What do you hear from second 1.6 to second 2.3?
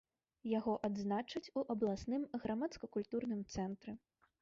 у абласным